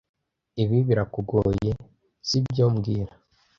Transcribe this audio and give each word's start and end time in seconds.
Ibi 0.61 0.77
birakugoye, 0.87 1.71
sibyo 2.27 2.65
mbwira 2.73 3.13